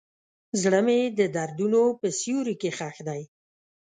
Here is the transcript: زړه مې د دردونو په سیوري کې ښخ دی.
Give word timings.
زړه 0.61 0.79
مې 0.87 0.99
د 1.19 1.19
دردونو 1.35 1.81
په 1.99 2.07
سیوري 2.19 2.55
کې 2.61 2.69
ښخ 2.77 2.95
دی. 3.07 3.21